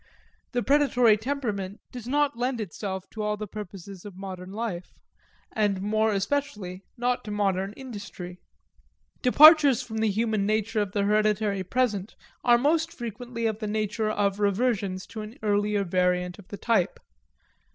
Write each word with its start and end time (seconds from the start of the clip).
The 0.53 0.63
predatory 0.63 1.15
temperament 1.15 1.79
does 1.91 2.07
not 2.07 2.35
lead 2.35 2.59
itself 2.59 3.07
to 3.11 3.21
all 3.21 3.37
the 3.37 3.45
purposes 3.45 4.03
of 4.03 4.17
modern 4.17 4.51
life, 4.51 4.95
and 5.51 5.79
more 5.79 6.11
especially 6.11 6.81
not 6.97 7.23
to 7.25 7.29
modern 7.29 7.71
industry. 7.73 8.39
Departures 9.21 9.83
from 9.83 9.97
the 9.97 10.09
human 10.09 10.47
nature 10.47 10.81
of 10.81 10.93
the 10.93 11.03
hereditary 11.03 11.63
present 11.63 12.15
are 12.43 12.57
most 12.57 12.91
frequently 12.91 13.45
of 13.45 13.59
the 13.59 13.67
nature 13.67 14.09
of 14.09 14.39
reversions 14.39 15.05
to 15.05 15.21
an 15.21 15.37
earlier 15.43 15.83
variant 15.83 16.39
of 16.39 16.47
the 16.47 16.57
type. 16.57 16.99